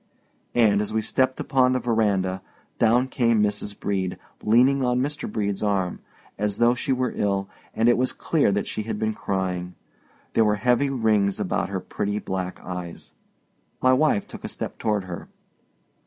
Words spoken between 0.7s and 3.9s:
as we stepped upon the verandah, down came Mrs.